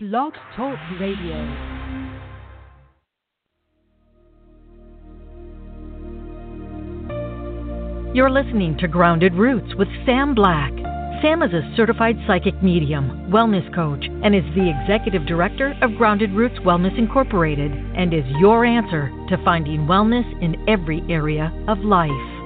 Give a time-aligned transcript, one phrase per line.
[0.00, 1.34] Blog Talk Radio.
[8.14, 10.70] You're listening to Grounded Roots with Sam Black.
[11.20, 16.30] Sam is a certified psychic medium, wellness coach, and is the executive director of Grounded
[16.30, 22.37] Roots Wellness Incorporated, and is your answer to finding wellness in every area of life.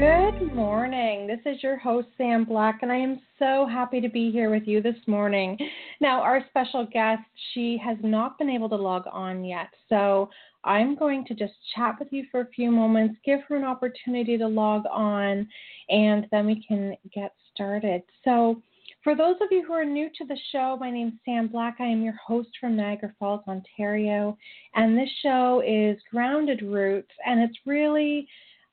[0.00, 1.26] Good morning.
[1.26, 4.62] This is your host, Sam Black, and I am so happy to be here with
[4.66, 5.58] you this morning.
[6.00, 7.20] Now, our special guest,
[7.52, 10.30] she has not been able to log on yet, so
[10.64, 14.38] I'm going to just chat with you for a few moments, give her an opportunity
[14.38, 15.46] to log on,
[15.90, 18.02] and then we can get started.
[18.24, 18.62] So,
[19.04, 21.76] for those of you who are new to the show, my name is Sam Black.
[21.78, 24.38] I am your host from Niagara Falls, Ontario,
[24.74, 28.26] and this show is Grounded Roots, and it's really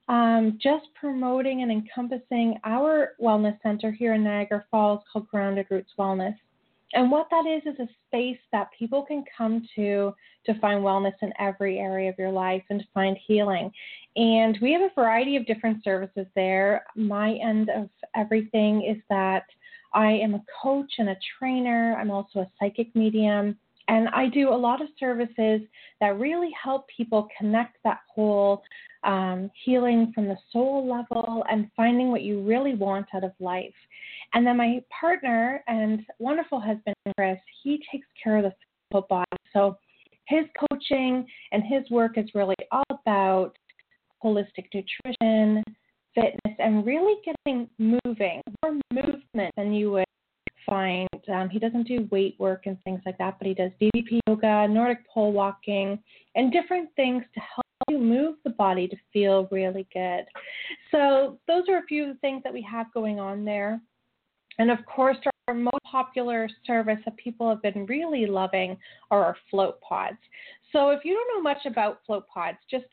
[0.08, 5.92] um, just promoting and encompassing our wellness center here in Niagara Falls called Grounded Roots
[6.00, 6.36] Wellness.
[6.94, 10.14] And what that is is a space that people can come to
[10.46, 13.70] to find wellness in every area of your life and to find healing.
[14.16, 16.86] And we have a variety of different services there.
[16.96, 19.44] My end of everything is that
[19.94, 21.98] I am a coach and a trainer.
[22.00, 23.58] I'm also a psychic medium.
[23.88, 25.62] And I do a lot of services
[26.02, 28.64] that really help people connect that whole
[29.04, 33.74] um, healing from the soul level and finding what you really want out of life.
[34.34, 38.54] And then my partner and wonderful husband, Chris, he takes care of the
[38.90, 39.38] physical body.
[39.54, 39.78] So
[40.26, 43.54] his coaching and his work is really all about
[44.24, 45.64] holistic nutrition,
[46.14, 50.06] fitness, and really getting moving, more movement than you would
[50.70, 51.08] find.
[51.34, 54.68] Um, he doesn't do weight work and things like that, but he does DDP yoga,
[54.68, 56.00] Nordic pole walking,
[56.36, 60.26] and different things to help you move the body to feel really good.
[60.92, 63.82] So, those are a few things that we have going on there.
[64.60, 65.18] And of course,
[65.48, 68.78] our most popular service that people have been really loving
[69.12, 70.18] are our float pods.
[70.72, 72.86] So, if you don't know much about float pods, just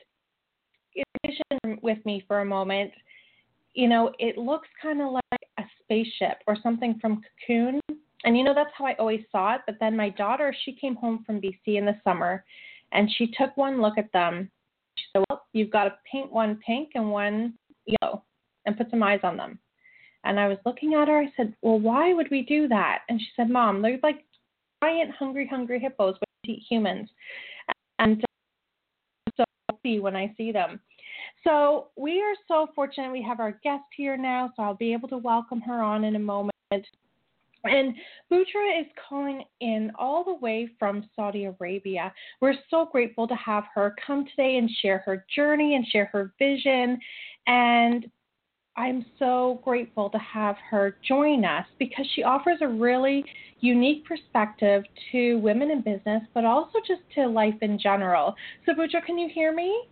[1.23, 2.91] envision with me for a moment.
[3.73, 5.34] You know, it looks kind of like
[5.85, 7.79] spaceship or something from Cocoon.
[8.23, 9.61] And you know, that's how I always saw it.
[9.65, 12.43] But then my daughter, she came home from BC in the summer
[12.91, 14.49] and she took one look at them
[14.95, 17.53] she said, Well, you've got to paint one pink and one
[17.85, 18.23] yellow
[18.65, 19.59] and put some eyes on them.
[20.23, 21.19] And I was looking at her.
[21.19, 22.99] I said, Well, why would we do that?
[23.09, 24.25] And she said, Mom, they're like
[24.83, 27.09] giant, hungry, hungry hippos with eat humans.
[27.99, 30.79] And uh, so happy when I see them.
[31.45, 33.11] So we are so fortunate.
[33.11, 36.15] We have our guest here now, so I'll be able to welcome her on in
[36.15, 36.51] a moment.
[36.71, 37.95] And
[38.31, 42.11] Bouchra is calling in all the way from Saudi Arabia.
[42.41, 46.33] We're so grateful to have her come today and share her journey and share her
[46.39, 46.99] vision.
[47.47, 48.09] And
[48.75, 53.23] I'm so grateful to have her join us because she offers a really
[53.59, 58.35] unique perspective to women in business, but also just to life in general.
[58.65, 59.87] So, Bouchra, can you hear me?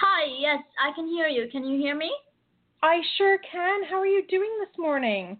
[0.00, 1.48] Hi, yes, I can hear you.
[1.50, 2.12] Can you hear me?
[2.82, 3.82] I sure can.
[3.90, 5.38] How are you doing this morning?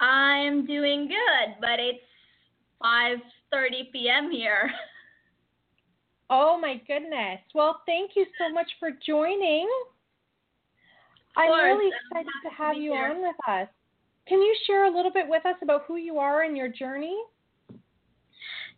[0.00, 2.04] I'm doing good, but it's
[2.82, 4.30] 5:30 p.m.
[4.30, 4.70] here.
[6.34, 7.40] Oh my goodness.
[7.54, 9.68] Well, thank you so much for joining.
[11.36, 13.10] I'm really excited to have you here.
[13.10, 13.68] on with us.
[14.26, 17.18] Can you share a little bit with us about who you are and your journey?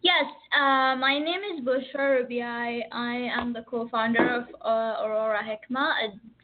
[0.05, 2.83] Yes, uh, my name is Bouchra Rebiai.
[2.93, 5.95] I am the co-founder of uh, Aurora Hikma,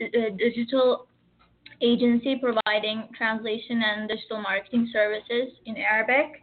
[0.00, 1.06] a, a digital
[1.82, 6.40] agency providing translation and digital marketing services in Arabic.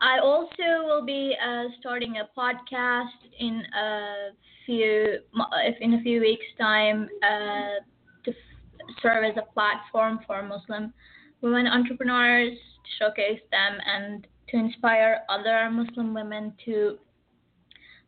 [0.00, 4.28] I also will be uh, starting a podcast in a
[4.64, 5.18] few
[5.64, 7.82] if in a few weeks time uh,
[8.24, 10.94] to f- serve as a platform for Muslim
[11.40, 16.98] women entrepreneurs to showcase them and to inspire other Muslim women to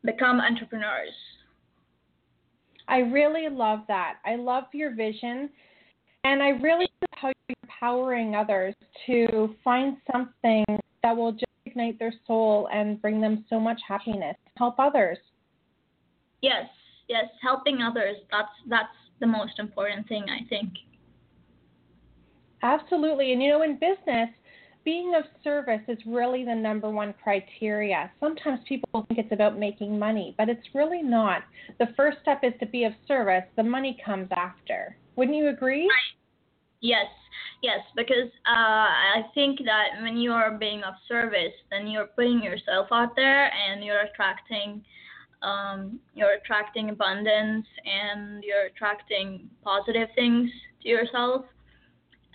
[0.05, 1.15] become entrepreneurs.
[2.89, 4.17] I really love that.
[4.25, 5.51] I love your vision.
[6.25, 8.75] And I really love how you're empowering others
[9.07, 10.65] to find something
[11.03, 14.37] that will just ignite their soul and bring them so much happiness.
[14.57, 15.19] Help others.
[16.43, 16.67] Yes,
[17.09, 18.17] yes, helping others.
[18.31, 18.89] That's that's
[19.21, 20.73] the most important thing, I think.
[22.63, 23.33] Absolutely.
[23.33, 24.29] And you know, in business,
[24.85, 28.11] being of service is really the number one criteria.
[28.21, 31.43] Sometimes people think it's about making money, but it's really not.
[31.79, 34.97] The first step is to be of service, the money comes after.
[35.17, 35.91] Wouldn't you agree?
[36.81, 37.07] Yes,
[37.63, 42.43] yes, because uh, I think that when you are being of service, then you're putting
[42.43, 44.83] yourself out there and you're attracting
[45.43, 50.49] um, you're attracting abundance and you're attracting positive things
[50.83, 51.45] to yourself.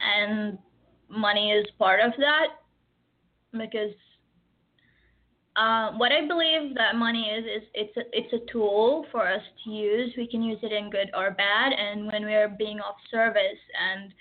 [0.02, 0.58] And
[1.10, 2.48] money is part of that
[3.52, 3.94] because
[5.56, 9.42] uh, what I believe that money is is it's a, it's a tool for us
[9.64, 10.14] to use.
[10.16, 14.14] We can use it in good or bad, and when we're being of service and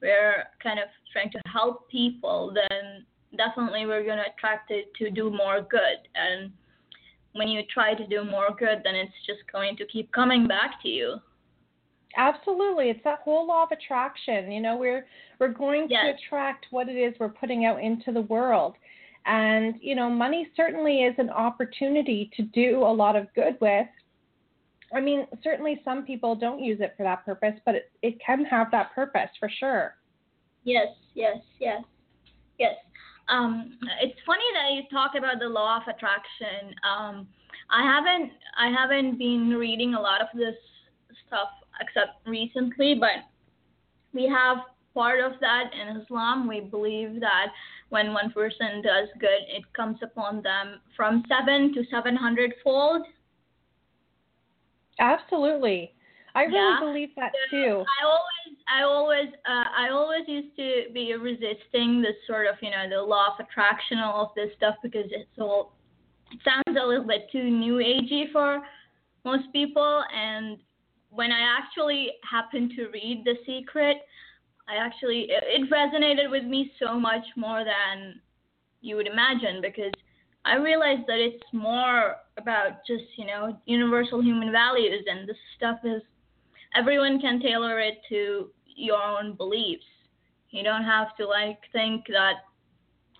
[0.00, 3.04] we're kind of trying to help people, then
[3.36, 6.06] definitely we're to attract it to do more good.
[6.14, 6.52] And
[7.32, 10.82] when you try to do more good, then it's just going to keep coming back
[10.82, 11.16] to you.
[12.16, 14.50] Absolutely, it's that whole law of attraction.
[14.50, 15.06] You know, we're
[15.38, 16.04] we're going yes.
[16.04, 18.74] to attract what it is we're putting out into the world.
[19.26, 23.86] And you know, money certainly is an opportunity to do a lot of good with.
[24.94, 28.44] I mean, certainly some people don't use it for that purpose, but it, it can
[28.44, 29.96] have that purpose for sure.
[30.62, 31.82] Yes, yes, yes,
[32.58, 32.74] yes.
[33.28, 36.72] Um, it's funny that you talk about the law of attraction.
[36.88, 37.26] Um,
[37.70, 40.54] I haven't I haven't been reading a lot of this
[41.26, 41.48] stuff
[41.80, 43.24] except recently, but
[44.12, 44.58] we have
[44.94, 46.48] part of that in Islam.
[46.48, 47.48] We believe that
[47.90, 53.06] when one person does good, it comes upon them from seven to seven hundred fold.
[54.98, 55.92] Absolutely.
[56.34, 56.80] I really yeah.
[56.80, 57.84] believe that too.
[57.98, 62.70] I always, I always, uh, I always used to be resisting this sort of, you
[62.70, 65.72] know, the law of attraction, all of this stuff because it's all,
[66.30, 68.62] it sounds a little bit too new agey for
[69.24, 70.02] most people.
[70.14, 70.58] And
[71.16, 73.96] when I actually happened to read The Secret,
[74.68, 78.20] I actually, it, resonated with me so much more than
[78.82, 79.92] you would imagine because
[80.44, 85.78] I realized that it's more about just, you know, universal human values and this stuff
[85.84, 86.02] is
[86.76, 89.84] everyone can tailor it to your own beliefs.
[90.50, 92.34] You don't have to like think that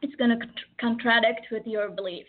[0.03, 0.47] it's going to
[0.79, 2.29] contradict with your beliefs.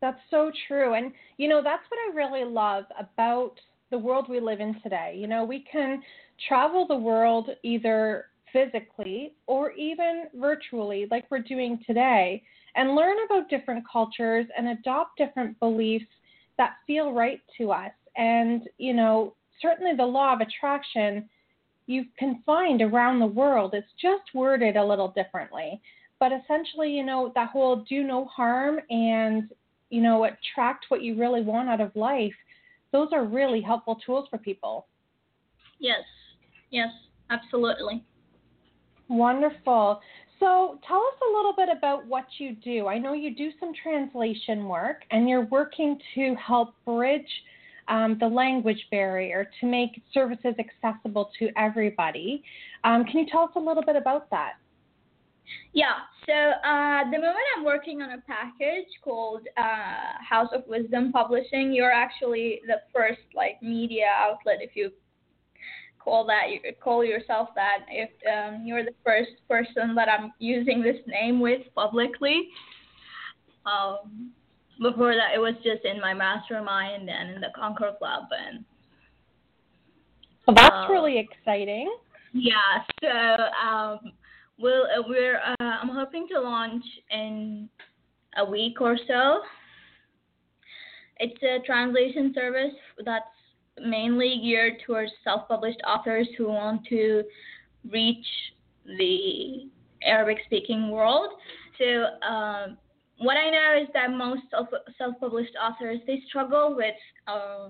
[0.00, 0.94] That's so true.
[0.94, 3.60] And, you know, that's what I really love about
[3.94, 5.14] the world we live in today.
[5.16, 6.02] You know, we can
[6.48, 12.42] travel the world either physically or even virtually, like we're doing today,
[12.74, 16.10] and learn about different cultures and adopt different beliefs
[16.58, 17.92] that feel right to us.
[18.16, 21.28] And, you know, certainly the law of attraction
[21.86, 23.74] you can find around the world.
[23.74, 25.80] It's just worded a little differently.
[26.18, 29.50] But essentially, you know, that whole do no harm and,
[29.90, 32.34] you know, attract what you really want out of life,
[32.94, 34.86] those are really helpful tools for people.
[35.80, 36.04] Yes,
[36.70, 36.90] yes,
[37.28, 38.04] absolutely.
[39.08, 40.00] Wonderful.
[40.38, 42.86] So tell us a little bit about what you do.
[42.86, 47.26] I know you do some translation work and you're working to help bridge
[47.88, 52.44] um, the language barrier to make services accessible to everybody.
[52.84, 54.52] Um, can you tell us a little bit about that?
[55.72, 55.94] Yeah,
[56.26, 61.72] so uh, the moment I'm working on a package called uh, House of Wisdom Publishing,
[61.72, 64.90] you're actually the first like media outlet, if you
[66.04, 70.82] call that you call yourself that if um, you're the first person that I'm using
[70.82, 72.48] this name with publicly.
[73.64, 74.32] Um,
[74.82, 78.64] before that, it was just in my mastermind and in the Conquer Club, and
[80.46, 81.94] well, that's uh, really exciting.
[82.32, 84.12] Yeah, so um,
[84.58, 87.68] we'll uh, we're uh, I'm hoping to launch in
[88.36, 89.40] a week or so.
[91.18, 92.74] It's a translation service
[93.04, 93.24] that's
[93.80, 97.22] mainly geared towards self-published authors who want to
[97.90, 98.26] reach
[98.84, 99.68] the
[100.02, 101.30] Arabic-speaking world.
[101.78, 102.76] So um,
[103.18, 104.42] what I know is that most
[104.98, 106.94] self-published authors they struggle with
[107.26, 107.68] uh,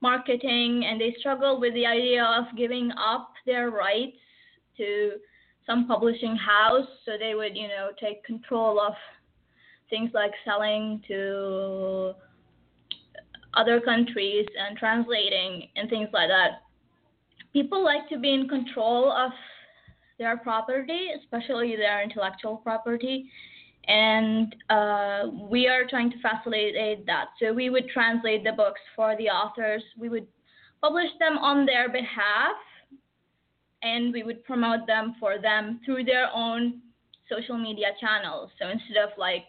[0.00, 4.16] marketing and they struggle with the idea of giving up their rights
[4.76, 5.12] to
[5.66, 8.94] some publishing house so they would you know take control of
[9.90, 12.14] things like selling to
[13.54, 16.62] other countries and translating and things like that.
[17.52, 19.32] People like to be in control of
[20.18, 23.28] their property, especially their intellectual property,
[23.88, 27.26] and uh, we are trying to facilitate that.
[27.42, 30.26] So we would translate the books for the authors, we would
[30.80, 32.56] publish them on their behalf,
[33.82, 36.80] and we would promote them for them through their own
[37.28, 38.50] social media channels.
[38.60, 39.44] So instead of like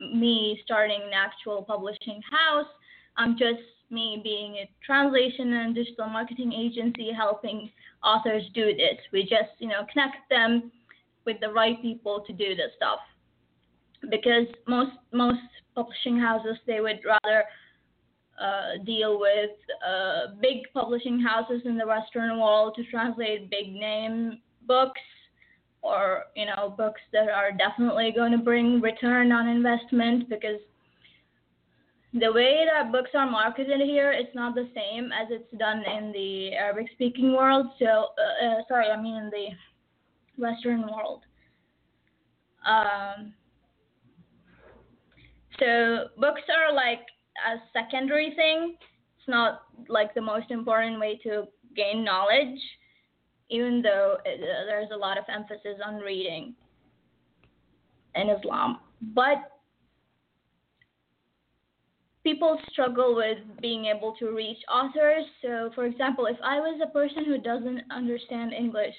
[0.00, 2.68] me starting an actual publishing house,
[3.16, 7.70] I'm just me being a translation and digital marketing agency helping
[8.04, 8.98] authors do this.
[9.12, 10.70] We just, you know, connect them
[11.26, 13.00] with the right people to do this stuff
[14.10, 15.40] because most most
[15.74, 17.44] publishing houses they would rather
[18.40, 19.50] uh, deal with
[19.86, 25.00] uh, big publishing houses in the Western world to translate big name books
[25.82, 30.60] or you know books that are definitely going to bring return on investment because
[32.14, 36.12] the way that books are marketed here it's not the same as it's done in
[36.12, 37.66] the Arabic speaking world.
[37.78, 41.22] So uh, uh, sorry, I mean in the Western world.
[42.66, 43.32] Um,
[45.58, 47.00] so books are like
[47.46, 48.76] a secondary thing.
[49.18, 51.44] It's not like the most important way to
[51.76, 52.58] gain knowledge,
[53.50, 56.54] even though it, uh, there's a lot of emphasis on reading
[58.14, 58.78] in Islam.
[59.14, 59.38] But
[62.24, 65.24] people struggle with being able to reach authors.
[65.42, 68.94] So, for example, if I was a person who doesn't understand English,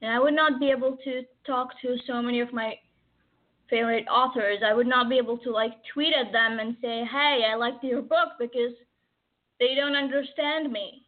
[0.00, 2.74] then I would not be able to talk to so many of my
[3.70, 4.58] favorite authors.
[4.64, 7.84] I would not be able to like tweet at them and say, "Hey, I liked
[7.84, 8.74] your book," because
[9.60, 11.06] they don't understand me.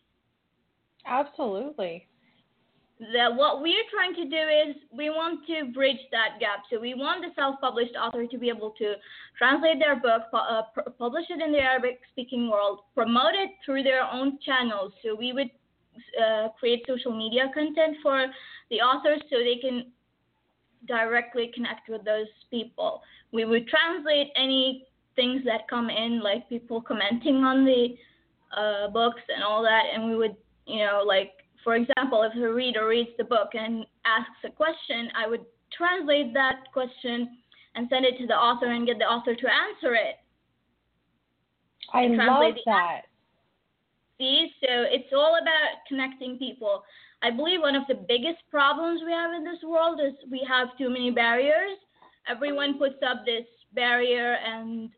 [1.06, 2.06] Absolutely.
[3.14, 6.64] That what we're trying to do is we want to bridge that gap.
[6.70, 8.94] So we want the self-published author to be able to
[9.38, 10.62] translate their book, uh,
[10.98, 14.92] publish it in the Arabic-speaking world, promote it through their own channels.
[15.02, 15.50] So we would
[16.22, 18.26] uh, create social media content for
[18.70, 19.92] the authors so they can
[20.86, 23.02] directly connect with those people.
[23.32, 27.96] We would translate any things that come in, like people commenting on the
[28.56, 31.32] uh, books and all that, and we would, you know, like
[31.62, 35.44] for example, if a reader reads the book and asks a question, I would
[35.76, 37.36] translate that question
[37.74, 40.16] and send it to the author and get the author to answer it.
[41.92, 43.02] I love that.
[44.18, 46.82] See, so it's all about connecting people.
[47.22, 50.68] I believe one of the biggest problems we have in this world is we have
[50.78, 51.76] too many barriers.
[52.28, 54.90] Everyone puts up this barrier and,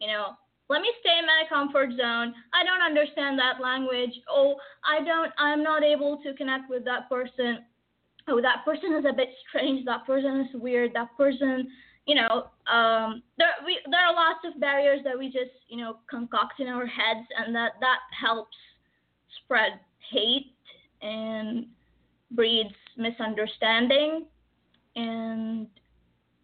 [0.00, 0.34] you know,
[0.68, 2.34] let me stay in my comfort zone.
[2.52, 4.10] I don't understand that language.
[4.28, 7.64] Oh, I don't, I'm not able to connect with that person.
[8.28, 9.84] Oh, that person is a bit strange.
[9.86, 10.92] That person is weird.
[10.94, 11.68] That person,
[12.06, 15.98] you know, um, there, we, there are lots of barriers that we just, you know,
[16.10, 18.56] concoct in our heads and that, that helps
[19.44, 19.80] spread
[20.10, 20.52] hate
[21.02, 21.66] and
[22.30, 24.26] breeds misunderstanding
[24.96, 25.66] and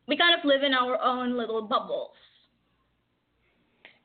[0.07, 2.13] we kind of live in our own little bubbles.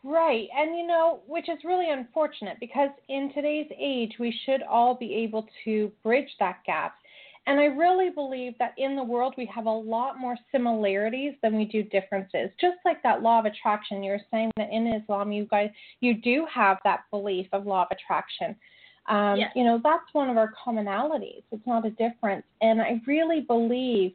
[0.04, 0.48] Right.
[0.56, 5.14] And you know, which is really unfortunate because in today's age, we should all be
[5.14, 6.96] able to bridge that gap.
[7.48, 11.58] And I really believe that in the world, we have a lot more similarities than
[11.58, 12.50] we do differences.
[12.62, 16.46] Just like that law of attraction, you're saying that in Islam, you guys, you do
[16.54, 18.56] have that belief of law of attraction.
[19.10, 19.52] Um, yes.
[19.56, 21.42] You know, that's one of our commonalities.
[21.52, 22.46] It's not a difference.
[22.62, 24.14] And I really believe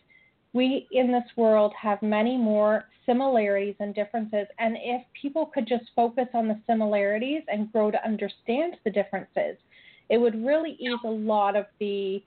[0.53, 4.47] we in this world have many more similarities and differences.
[4.59, 9.57] And if people could just focus on the similarities and grow to understand the differences,
[10.09, 12.23] it would really ease a lot of the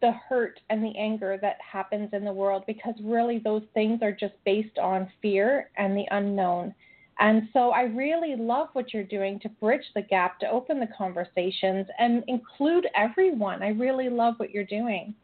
[0.00, 4.12] the hurt and the anger that happens in the world because really those things are
[4.12, 6.74] just based on fear and the unknown.
[7.18, 10.88] And so I really love what you're doing to bridge the gap, to open the
[10.96, 13.62] conversations and include everyone.
[13.62, 15.14] I really love what you're doing.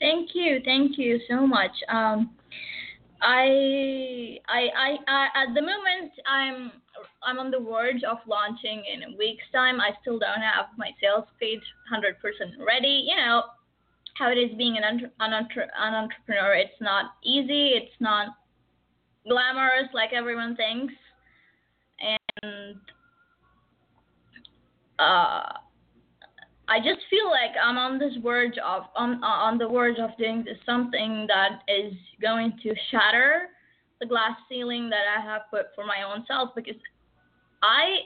[0.00, 1.72] Thank you, thank you so much.
[1.88, 2.30] Um,
[3.20, 6.70] I, I, I, I, at the moment, I'm,
[7.24, 9.80] I'm on the verge of launching in a week's time.
[9.80, 12.14] I still don't have my sales page 100%
[12.64, 13.08] ready.
[13.08, 13.42] You know
[14.14, 16.54] how it is being an, an, an entrepreneur.
[16.54, 17.70] It's not easy.
[17.70, 18.28] It's not
[19.28, 20.94] glamorous like everyone thinks,
[22.00, 22.76] and
[24.98, 25.52] uh,
[26.68, 30.44] I just feel like I'm on this verge of on on the verge of doing
[30.66, 33.48] something that is going to shatter
[34.00, 36.76] the glass ceiling that I have put for my own self because
[37.62, 38.00] I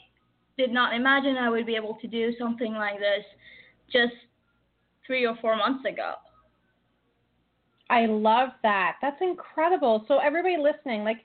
[0.57, 3.25] did not imagine I would be able to do something like this
[3.93, 4.15] just
[5.07, 6.15] three or four months ago.
[7.91, 8.97] I love that.
[9.03, 10.05] That's incredible.
[10.09, 11.19] So everybody listening, like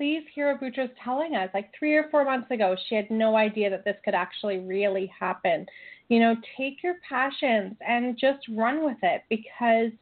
[0.00, 1.50] please hear what Bouchra's telling us.
[1.52, 5.12] Like three or four months ago, she had no idea that this could actually really
[5.18, 5.66] happen
[6.10, 9.92] you know, take your passions and just run with it because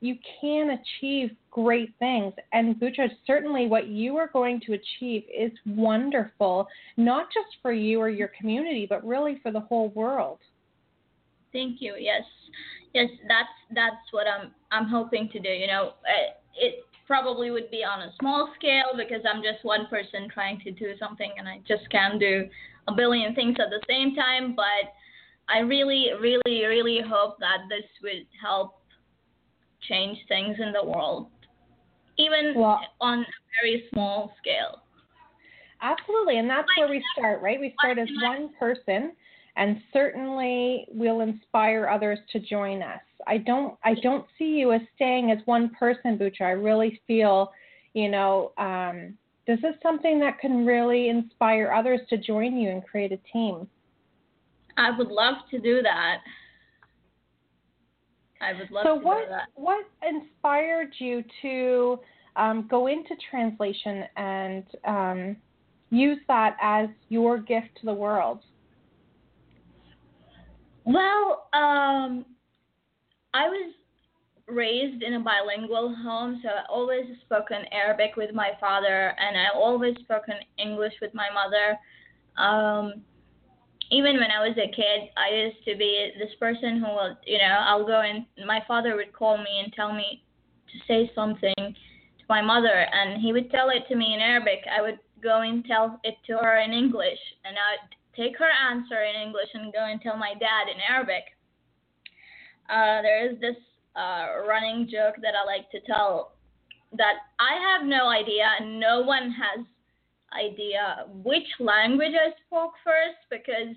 [0.00, 2.34] you can achieve great things.
[2.52, 8.00] And Bushra, certainly what you are going to achieve is wonderful, not just for you
[8.00, 10.40] or your community, but really for the whole world.
[11.52, 11.94] Thank you.
[11.98, 12.24] Yes,
[12.92, 15.48] yes, that's that's what I'm I'm hoping to do.
[15.48, 15.92] You know,
[16.60, 20.70] it probably would be on a small scale because I'm just one person trying to
[20.70, 22.48] do something, and I just can't do
[22.88, 24.92] a billion things at the same time, but
[25.48, 28.80] I really, really, really hope that this would help
[29.88, 31.28] change things in the world,
[32.18, 33.24] even well, on a
[33.62, 34.82] very small scale.
[35.82, 37.60] Absolutely, and that's where we start, right?
[37.60, 39.12] We start as one person,
[39.56, 43.00] and certainly we'll inspire others to join us.
[43.26, 46.42] I don't, I don't see you as staying as one person, Bouchra.
[46.42, 47.52] I really feel,
[47.94, 52.84] you know, um, This is something that can really inspire others to join you and
[52.84, 53.68] create a team.
[54.76, 56.18] I would love to do that.
[58.40, 59.48] I would love so to what, do that.
[59.54, 61.98] what inspired you to
[62.34, 65.36] um, go into translation and um,
[65.90, 68.40] use that as your gift to the world?
[70.84, 72.26] Well, um,
[73.36, 73.74] I was
[74.48, 79.48] raised in a bilingual home, so I always spoken Arabic with my father, and I
[79.54, 81.78] always spoken English with my mother.
[82.38, 83.02] Um,
[83.90, 87.36] even when I was a kid, I used to be this person who will, you
[87.36, 90.24] know, I'll go and my father would call me and tell me
[90.72, 94.64] to say something to my mother, and he would tell it to me in Arabic.
[94.66, 99.02] I would go and tell it to her in English, and I'd take her answer
[99.02, 101.35] in English and go and tell my dad in Arabic.
[102.68, 103.56] Uh, there is this
[103.94, 106.32] uh, running joke that I like to tell
[106.96, 109.64] that I have no idea, and no one has
[110.32, 113.74] idea which language I spoke first because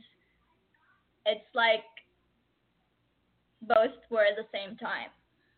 [1.26, 1.84] it's like
[3.62, 5.10] both were at the same time.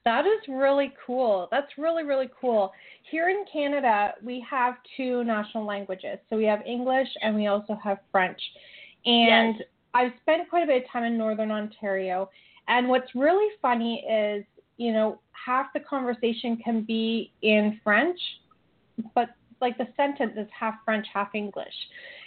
[0.04, 1.48] That is really cool.
[1.52, 2.72] That's really, really cool.
[3.12, 6.18] Here in Canada, we have two national languages.
[6.30, 8.42] So we have English and we also have French.
[9.06, 9.68] And Yes.
[9.94, 12.30] I've spent quite a bit of time in Northern Ontario.
[12.68, 14.46] And what's really funny is,
[14.78, 18.20] you know, half the conversation can be in French,
[19.16, 21.74] but like the sentence is half French, half English.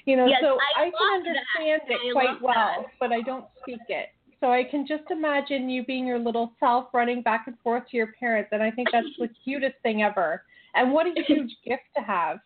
[0.05, 1.95] You know, Yes, so I I, can understand that.
[1.95, 2.87] it I quite well, that.
[3.01, 4.09] but I don't speak it.
[4.41, 7.97] So I can just imagine you being your little self running back and forth to
[7.97, 10.43] your parents, and I think that's the cutest thing ever.
[10.75, 12.39] And what a huge gift to have.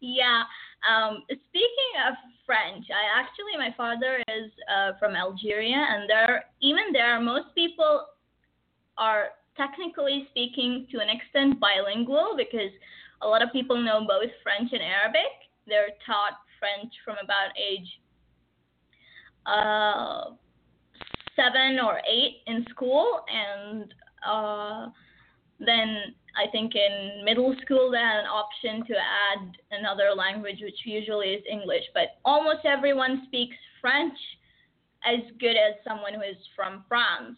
[0.00, 0.42] Yeah.
[0.88, 2.14] Um, speaking of
[2.46, 8.06] French, I actually my father is uh, from Algeria, and there even there most people
[8.98, 12.70] are technically speaking to an extent bilingual because
[13.22, 15.32] a lot of people know both French and Arabic.
[15.66, 17.88] They're taught French from about age
[19.46, 20.30] uh,
[21.36, 23.94] seven or eight in school, and
[24.26, 24.86] uh,
[25.58, 30.78] then I think in middle school they had an option to add another language, which
[30.84, 31.84] usually is English.
[31.94, 34.18] But almost everyone speaks French
[35.04, 37.36] as good as someone who is from France.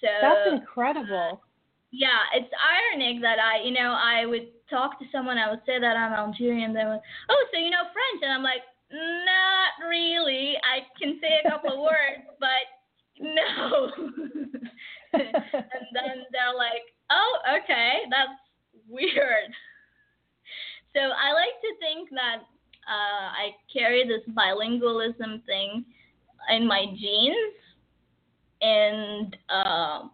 [0.00, 1.40] So That's incredible.
[1.42, 1.46] Uh,
[1.92, 5.80] yeah, it's ironic that I, you know, I would talk to someone, I would say
[5.80, 10.54] that I'm Algerian, they would, oh, so you know French, and I'm like, not really.
[10.62, 12.66] I can say a couple of words, but
[13.20, 13.90] no.
[15.12, 18.38] and then they're like, oh, okay, that's
[18.88, 19.50] weird.
[20.92, 22.38] So I like to think that
[22.90, 25.84] uh, I carry this bilingualism thing
[26.50, 27.54] in my genes,
[28.60, 30.08] and uh,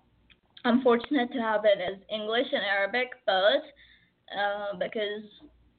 [0.67, 3.63] I'm fortunate to have it as English and Arabic both,
[4.37, 5.25] uh, because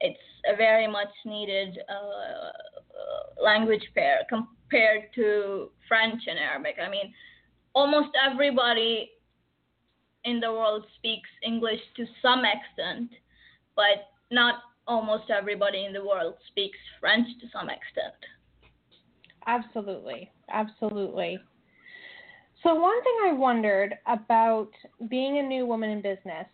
[0.00, 0.18] it's
[0.52, 6.76] a very much needed uh, uh, language pair compared to French and Arabic.
[6.84, 7.12] I mean,
[7.78, 9.08] almost everybody
[10.24, 13.08] in the world speaks English to some extent,
[13.76, 14.56] but not
[14.88, 18.20] almost everybody in the world speaks French to some extent.
[19.46, 20.28] Absolutely.
[20.50, 21.38] Absolutely.
[22.64, 24.70] So, one thing I wondered about
[25.08, 26.48] being a new woman in business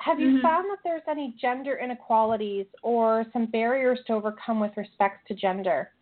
[0.00, 0.42] have you Mhm.
[0.42, 5.92] found that there's any gender inequalities or some barriers to overcome with respect to gender?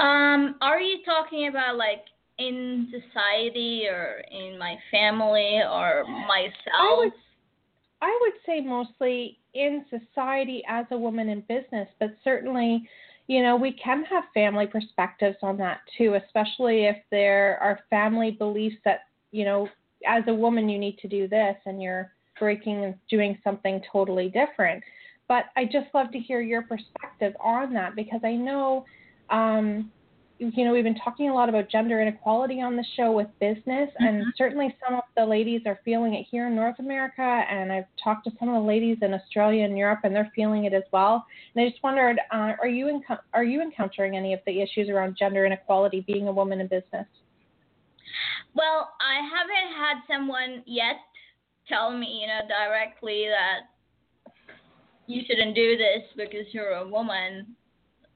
[0.00, 2.04] Um, are you talking about like
[2.38, 6.98] in society or in my family or myself?
[6.98, 7.12] would-
[8.02, 12.88] I would say mostly in society as a woman in business, but certainly,
[13.26, 18.30] you know, we can have family perspectives on that too, especially if there are family
[18.30, 19.00] beliefs that,
[19.32, 19.68] you know,
[20.06, 24.30] as a woman you need to do this and you're breaking and doing something totally
[24.30, 24.82] different.
[25.28, 28.86] But I just love to hear your perspective on that because I know
[29.30, 29.90] um,
[30.40, 33.90] you know, we've been talking a lot about gender inequality on the show with business,
[33.98, 34.36] and Mhm.
[34.36, 37.22] certainly some of the ladies are feeling it here in North America.
[37.22, 40.64] And I've talked to some of the ladies in Australia and Europe, and they're feeling
[40.64, 41.26] it as well.
[41.54, 43.02] And I just wondered, uh, are you
[43.34, 47.06] are you encountering any of the issues around gender inequality being a woman in business?
[48.54, 51.00] Well, I haven't had someone yet
[51.68, 53.68] tell me, you know, directly that
[55.06, 57.54] you shouldn't do this because you're a woman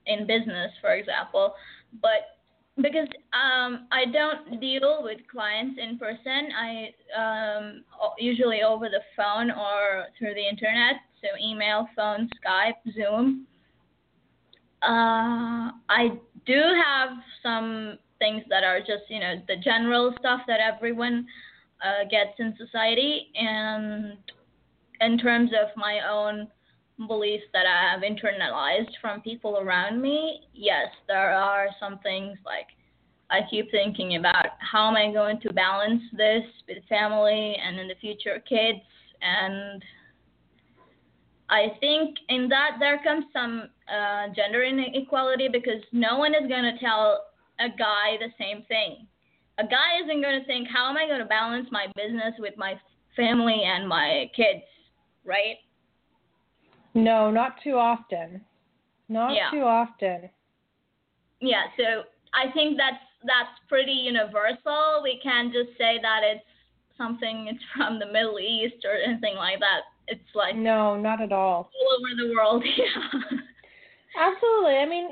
[0.06, 1.54] in business, for example.
[2.02, 2.34] But
[2.76, 7.84] because um, I don't deal with clients in person, I um,
[8.18, 13.46] usually over the phone or through the internet, so email, phone, Skype, Zoom.
[14.82, 17.10] Uh, I do have
[17.42, 21.26] some things that are just, you know, the general stuff that everyone
[21.82, 24.16] uh, gets in society, and
[25.00, 26.48] in terms of my own
[27.08, 32.68] beliefs that I have internalized from people around me, yes, there are some things like
[33.30, 37.88] I keep thinking about how am I going to balance this with family and in
[37.88, 38.80] the future kids
[39.20, 39.82] and
[41.48, 46.64] I think in that there comes some uh, gender inequality because no one is going
[46.64, 47.24] to tell
[47.60, 49.06] a guy the same thing.
[49.58, 52.54] A guy isn't going to think, how am I going to balance my business with
[52.56, 52.74] my
[53.14, 54.64] family and my kids,
[55.24, 55.56] right?
[56.94, 58.40] No, not too often.
[59.08, 59.50] Not yeah.
[59.50, 60.30] too often.
[61.40, 65.00] Yeah, so I think that's that's pretty universal.
[65.02, 66.44] We can't just say that it's
[66.96, 69.82] something it's from the Middle East or anything like that.
[70.06, 71.70] It's like no, not at all.
[71.70, 73.38] All over the world, yeah.
[74.18, 74.76] Absolutely.
[74.76, 75.10] I mean,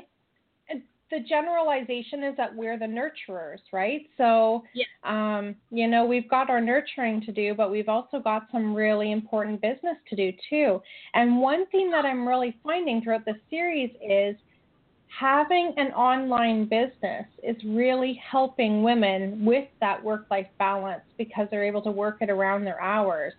[1.13, 4.07] the generalization is that we're the nurturers, right?
[4.17, 4.85] So, yeah.
[5.03, 9.11] um, you know, we've got our nurturing to do, but we've also got some really
[9.11, 10.81] important business to do too.
[11.13, 14.35] And one thing that I'm really finding throughout the series is
[15.19, 21.65] having an online business is really helping women with that work life balance because they're
[21.65, 23.33] able to work it around their hours.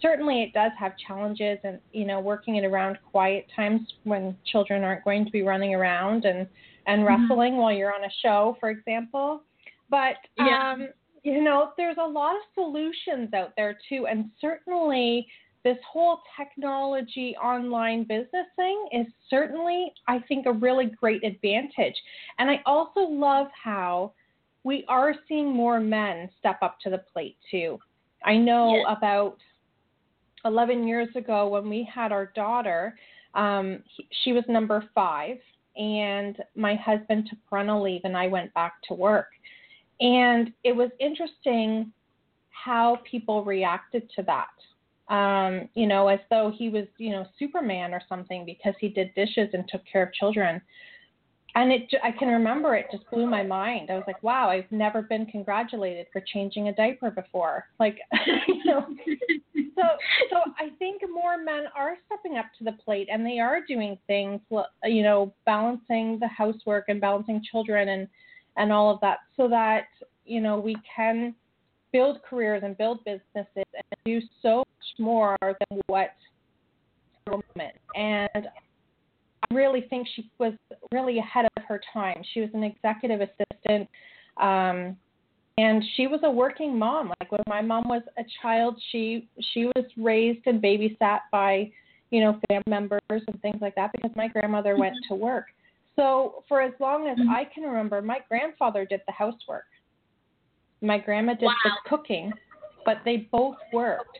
[0.00, 4.84] Certainly, it does have challenges, and you know, working it around quiet times when children
[4.84, 6.46] aren't going to be running around and
[6.86, 7.22] and mm-hmm.
[7.22, 7.60] wrestling mm-hmm.
[7.60, 9.42] while you're on a show, for example.
[9.90, 10.72] But yeah.
[10.72, 10.88] um,
[11.22, 15.26] you know, there's a lot of solutions out there too, and certainly
[15.64, 21.96] this whole technology online business thing is certainly, I think, a really great advantage.
[22.38, 24.12] And I also love how
[24.62, 27.80] we are seeing more men step up to the plate too.
[28.24, 28.96] I know yes.
[28.96, 29.38] about
[30.44, 32.96] 11 years ago when we had our daughter,
[33.34, 35.38] um, he, she was number five,
[35.76, 39.28] and my husband took parental leave, and I went back to work.
[40.00, 41.92] And it was interesting
[42.50, 44.48] how people reacted to that
[45.08, 49.14] um, you know, as though he was, you know, Superman or something because he did
[49.14, 50.60] dishes and took care of children.
[51.56, 53.90] And it, I can remember it just blew my mind.
[53.90, 57.64] I was like, wow, I've never been congratulated for changing a diaper before.
[57.80, 57.96] Like,
[58.46, 58.86] you know,
[59.74, 59.82] so,
[60.30, 63.96] so I think more men are stepping up to the plate and they are doing
[64.06, 64.42] things,
[64.84, 68.06] you know, balancing the housework and balancing children and,
[68.58, 69.86] and all of that so that,
[70.26, 71.34] you know, we can
[71.90, 76.10] build careers and build businesses and do so much more than what.
[77.94, 78.28] And
[79.50, 80.52] I really think she was
[80.92, 82.22] really ahead of her time.
[82.32, 83.88] She was an executive assistant.
[84.36, 84.96] Um,
[85.58, 87.12] and she was a working mom.
[87.20, 91.70] Like when my mom was a child, she she was raised and babysat by,
[92.10, 94.80] you know, family members and things like that because my grandmother mm-hmm.
[94.80, 95.46] went to work.
[95.96, 97.30] So for as long as mm-hmm.
[97.30, 99.64] I can remember, my grandfather did the housework.
[100.82, 101.54] My grandma did wow.
[101.64, 102.32] the cooking,
[102.84, 104.18] but they both worked.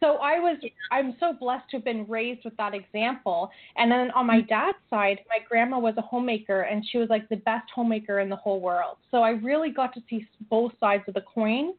[0.00, 0.58] So I was
[0.90, 3.50] I'm so blessed to have been raised with that example.
[3.76, 7.28] And then on my dad's side, my grandma was a homemaker and she was like
[7.28, 8.98] the best homemaker in the whole world.
[9.10, 11.74] So I really got to see both sides of the coin.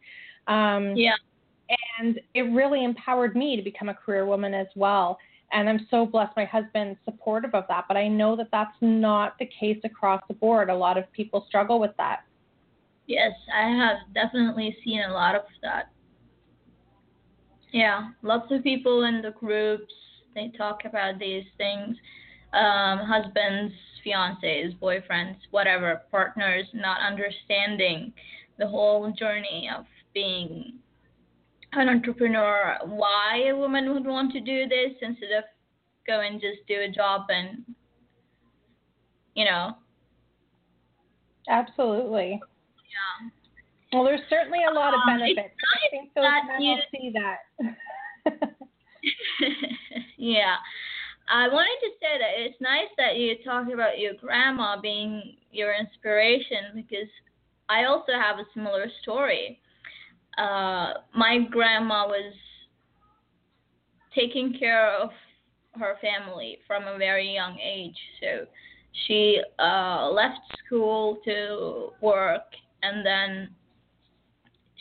[0.48, 1.16] Um yeah.
[2.00, 5.20] And it really empowered me to become a career woman as well.
[5.52, 9.38] And I'm so blessed my husband's supportive of that, but I know that that's not
[9.40, 10.70] the case across the board.
[10.70, 12.24] A lot of people struggle with that.
[13.08, 15.90] Yes, I have definitely seen a lot of that.
[17.72, 19.94] Yeah, lots of people in the groups
[20.36, 21.96] they talk about these things.
[22.54, 23.74] Um, husbands,
[24.06, 28.12] fiancés, boyfriends, whatever, partners not understanding
[28.58, 30.74] the whole journey of being
[31.74, 32.78] an entrepreneur.
[32.86, 35.44] Why a woman would want to do this instead of
[36.08, 37.64] go and just do a job and
[39.36, 39.78] you know.
[41.48, 42.40] Absolutely.
[42.42, 43.30] Yeah.
[43.92, 45.38] Well, there's certainly a lot of um, benefits.
[45.38, 46.78] Nice I think those men you...
[46.92, 48.50] see that.
[50.18, 50.56] yeah.
[51.32, 55.74] I wanted to say that it's nice that you talked about your grandma being your
[55.74, 57.10] inspiration because
[57.68, 59.60] I also have a similar story.
[60.38, 62.34] Uh, my grandma was
[64.16, 65.10] taking care of
[65.80, 67.98] her family from a very young age.
[68.22, 68.46] So
[69.08, 72.44] she uh, left school to work
[72.82, 73.50] and then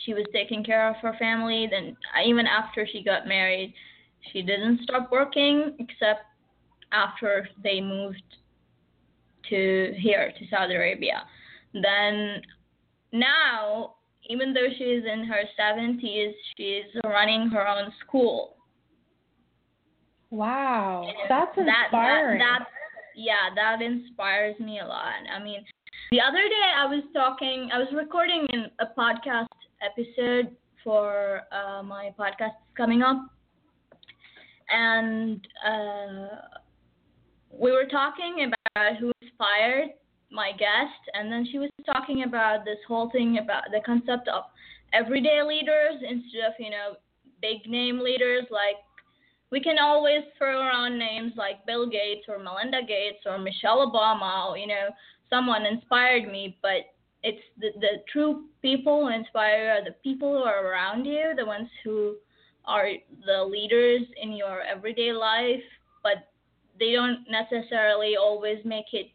[0.05, 1.67] she was taking care of her family.
[1.69, 3.73] Then even after she got married,
[4.31, 6.21] she didn't stop working except
[6.91, 8.23] after they moved
[9.49, 11.23] to here to Saudi Arabia.
[11.73, 12.41] Then
[13.11, 13.95] now,
[14.29, 18.55] even though she's in her 70s, she's running her own school.
[20.31, 22.37] Wow, that's inspiring.
[22.37, 22.67] That, that, that,
[23.15, 25.13] yeah, that inspires me a lot.
[25.35, 25.65] I mean,
[26.11, 29.47] the other day I was talking, I was recording in a podcast
[29.81, 33.17] episode for uh, my podcast coming up,
[34.69, 36.27] and uh,
[37.51, 39.89] we were talking about who inspired
[40.31, 44.43] my guest, and then she was talking about this whole thing about the concept of
[44.93, 46.95] everyday leaders instead of you know
[47.41, 48.45] big name leaders.
[48.51, 48.77] Like
[49.51, 54.59] we can always throw around names like Bill Gates or Melinda Gates or Michelle Obama,
[54.59, 54.89] you know,
[55.29, 60.43] someone inspired me, but it's the, the true people who inspire are the people who
[60.43, 62.15] are around you, the ones who
[62.65, 62.89] are
[63.25, 65.63] the leaders in your everyday life,
[66.03, 66.29] but
[66.79, 69.07] they don't necessarily always make it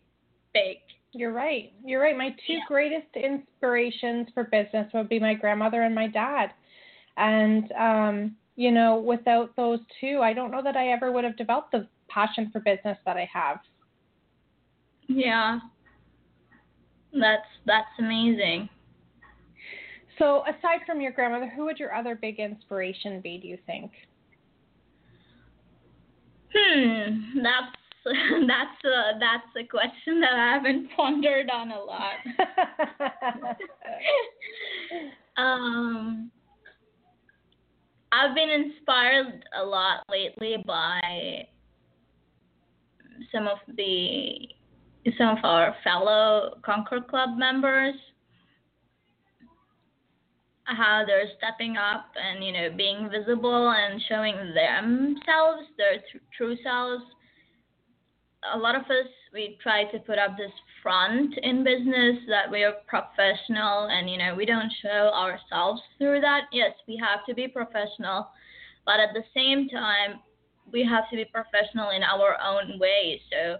[0.52, 0.78] big.
[1.12, 1.72] You're right.
[1.84, 2.16] You're right.
[2.16, 2.60] My two yeah.
[2.66, 6.50] greatest inspirations for business would be my grandmother and my dad.
[7.16, 11.36] And um you know, without those two, I don't know that I ever would have
[11.36, 13.58] developed the passion for business that I have.
[15.08, 15.58] Yeah.
[17.18, 18.68] That's that's amazing.
[20.18, 23.90] So, aside from your grandmother, who would your other big inspiration be, do you think?
[26.54, 27.76] Hmm, that's
[28.46, 32.16] that's a, that's a question that I haven't pondered on a lot.
[35.36, 36.30] um,
[38.12, 41.46] I've been inspired a lot lately by
[43.32, 44.48] some of the
[45.18, 47.94] some of our fellow Conquer Club members
[50.66, 56.56] how they're stepping up and you know being visible and showing themselves their th- true
[56.62, 57.04] selves.
[58.54, 62.62] A lot of us we try to put up this front in business that we
[62.62, 66.42] are professional and you know we don't show ourselves through that.
[66.52, 68.28] Yes we have to be professional
[68.86, 70.20] but at the same time
[70.72, 73.20] we have to be professional in our own way.
[73.30, 73.56] So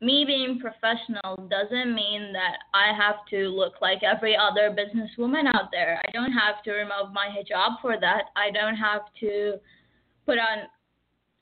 [0.00, 5.70] me being professional doesn't mean that I have to look like every other businesswoman out
[5.70, 6.00] there.
[6.06, 8.24] I don't have to remove my hijab for that.
[8.34, 9.54] I don't have to
[10.24, 10.66] put on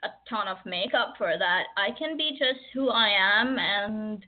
[0.02, 1.64] a ton of makeup for that.
[1.76, 4.26] I can be just who I am and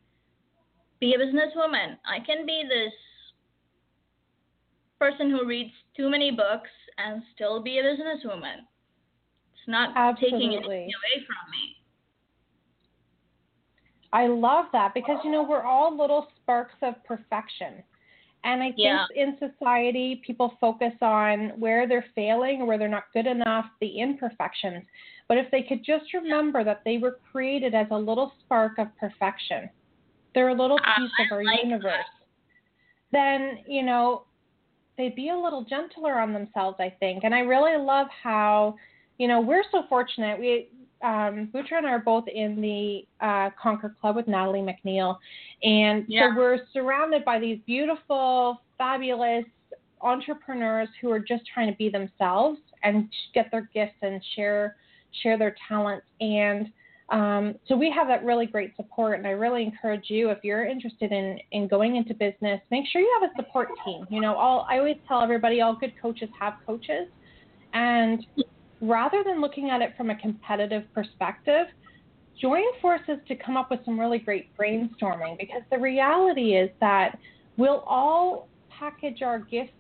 [1.01, 1.97] be a businesswoman.
[2.07, 2.93] I can be this
[5.01, 8.63] person who reads too many books and still be a businesswoman.
[9.55, 10.39] It's not Absolutely.
[10.39, 11.80] taking anything away from me.
[14.13, 17.83] I love that because you know we're all little sparks of perfection.
[18.43, 19.05] And I think yeah.
[19.15, 24.01] in society, people focus on where they're failing or where they're not good enough, the
[24.01, 24.85] imperfections.
[25.29, 28.89] But if they could just remember that they were created as a little spark of
[28.99, 29.69] perfection,
[30.35, 33.13] they're a little ah, piece of our like universe, that.
[33.13, 34.25] then, you know,
[34.97, 37.25] they'd be a little gentler on themselves, I think.
[37.25, 38.77] And I really love how,
[39.19, 40.41] you know, we're so fortunate.
[40.41, 40.69] We,
[41.03, 45.17] um, Bouchra and I are both in the uh, Conquer Club with Natalie MacNeil,
[45.63, 46.29] and yeah.
[46.29, 49.45] so we're surrounded by these beautiful, fabulous
[50.03, 54.77] entrepreneurs who are just trying to be themselves and get their gifts and share
[55.23, 56.07] share their talents.
[56.21, 56.69] And
[57.11, 60.65] um, so we have that really great support, and I really encourage you if you're
[60.65, 64.07] interested in in going into business, make sure you have a support team.
[64.11, 67.09] You know, all I always tell everybody, all good coaches have coaches,
[67.73, 68.25] and
[68.81, 71.67] rather than looking at it from a competitive perspective,
[72.41, 77.19] join forces to come up with some really great brainstorming because the reality is that
[77.57, 79.73] we'll all package our gifts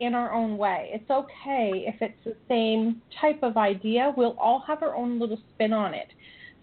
[0.00, 0.90] in our own way.
[0.92, 5.40] It's okay if it's the same type of idea, we'll all have our own little
[5.54, 6.08] spin on it.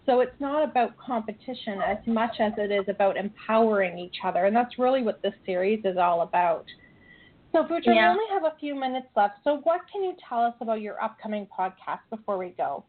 [0.04, 4.46] So it's not about competition as much as it is about empowering each other.
[4.46, 6.66] And that's really what this series is all about.
[7.52, 8.14] So, Bouchra, yeah.
[8.14, 9.34] we only have a few minutes left.
[9.44, 12.84] So, what can you tell us about your upcoming podcast before we go?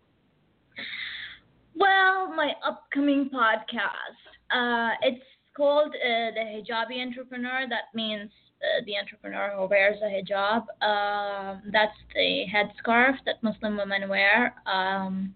[1.75, 4.21] Well, my upcoming podcast,
[4.51, 5.23] uh, it's
[5.55, 7.67] called uh, the Hijabi Entrepreneur.
[7.67, 8.29] That means
[8.61, 10.61] uh, the entrepreneur who wears a hijab.
[10.81, 14.55] Um, that's the headscarf that Muslim women wear.
[14.65, 15.33] Um,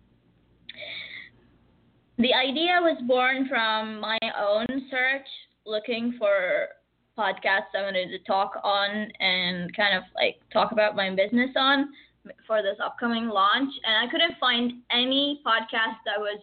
[2.17, 5.27] the idea was born from my own search,
[5.65, 6.69] looking for
[7.17, 11.89] podcasts I wanted to talk on and kind of like talk about my business on
[12.45, 13.73] for this upcoming launch.
[13.85, 16.39] And I couldn't find any podcast that was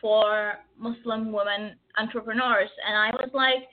[0.00, 2.70] for Muslim women entrepreneurs.
[2.86, 3.68] And I was like,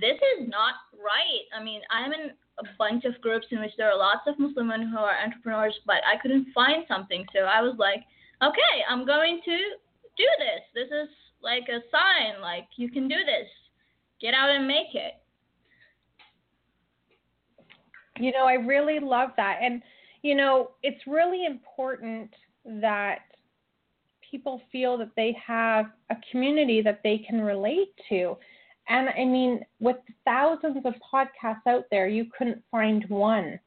[0.00, 1.44] this is not right.
[1.58, 4.68] I mean, I'm in a bunch of groups in which there are lots of Muslim
[4.68, 7.24] women who are entrepreneurs, but I couldn't find something.
[7.34, 8.04] So I was like,
[8.42, 9.56] okay, I'm going to
[10.16, 10.62] do this.
[10.74, 11.08] This is
[11.42, 13.48] like a sign, like you can do this.
[14.20, 15.14] Get out and make it.
[18.18, 19.58] You know, I really love that.
[19.62, 19.82] And,
[20.22, 22.30] you know, it's really important
[22.64, 23.20] that
[24.30, 28.36] people feel that they have a community that they can relate to.
[28.88, 33.58] And I mean, with thousands of podcasts out there, you couldn't find one.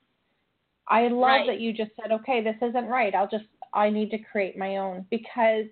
[0.88, 1.48] I love right.
[1.48, 3.14] that you just said, okay, this isn't right.
[3.14, 5.66] I'll just I need to create my own because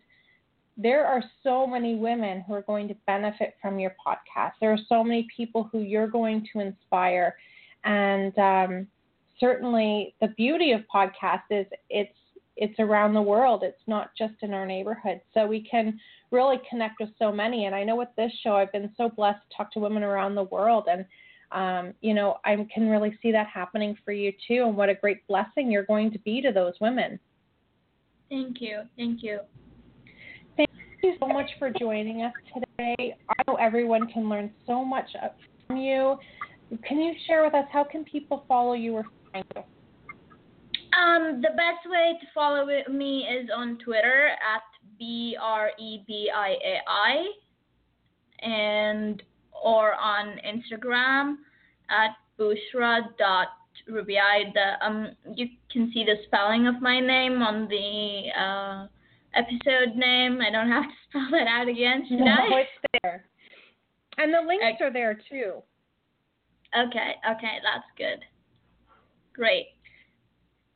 [0.77, 4.51] there are so many women who are going to benefit from your podcast.
[4.59, 7.35] There are so many people who you're going to inspire.
[7.85, 8.87] And um,
[9.39, 12.15] certainly the beauty of podcasts is it's
[12.57, 13.63] it's around the world.
[13.63, 15.19] It's not just in our neighborhood.
[15.33, 15.99] So we can
[16.31, 17.65] really connect with so many.
[17.65, 20.35] And I know with this show, I've been so blessed to talk to women around
[20.35, 20.87] the world.
[20.89, 21.05] And,
[21.51, 24.63] um, you know, I can really see that happening for you too.
[24.65, 27.19] And what a great blessing you're going to be to those women.
[28.29, 28.83] Thank you.
[28.95, 29.39] Thank you.
[30.55, 30.69] Thank
[31.03, 33.17] you so much for joining us today.
[33.29, 35.09] I know everyone can learn so much
[35.67, 36.17] from you.
[36.87, 39.61] Can you share with us how can people follow you or find you?
[40.97, 44.63] Um, the best way to follow me is on Twitter at
[44.97, 47.25] B R E B I A I,
[48.47, 49.21] and
[49.63, 51.35] or on Instagram
[51.89, 54.53] at bouchra.rebiai.
[54.53, 58.87] The um, you can see the spelling of my name on the uh,
[59.35, 60.39] episode name.
[60.41, 62.61] I don't have to spell that out again, should no, I?
[62.61, 62.71] it's
[63.03, 63.25] there.
[64.17, 64.85] And the links okay.
[64.85, 65.61] are there too.
[66.77, 68.23] Okay, okay, that's good.
[69.33, 69.67] Great.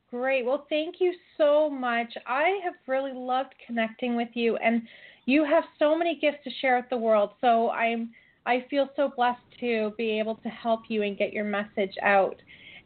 [0.10, 0.46] Great.
[0.46, 2.12] Well, thank you so much.
[2.26, 4.82] I have really loved connecting with you, and
[5.26, 7.32] you have so many gifts to share with the world.
[7.42, 8.10] So I'm
[8.46, 12.36] I feel so blessed to be able to help you and get your message out.